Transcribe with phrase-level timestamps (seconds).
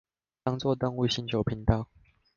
[0.41, 1.87] 當作動物星球頻道